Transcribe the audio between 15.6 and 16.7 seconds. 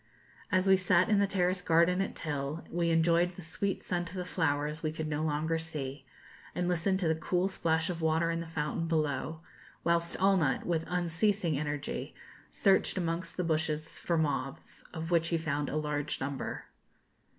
a large number.